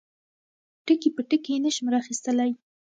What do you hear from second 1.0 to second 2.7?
په ټکي یې نشم را اخیستلای.